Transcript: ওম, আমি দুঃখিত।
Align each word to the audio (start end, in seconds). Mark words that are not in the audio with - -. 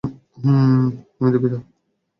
ওম, 0.37 0.85
আমি 1.17 1.29
দুঃখিত। 1.33 1.53